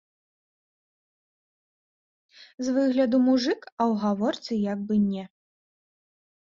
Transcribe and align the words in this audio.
З 2.69 2.75
выгляду 2.79 3.17
мужык, 3.29 3.61
а 3.75 3.81
ў 3.93 4.03
гаворцы 4.09 4.53
як 4.73 4.79
бы 4.91 4.95
не. 5.11 5.25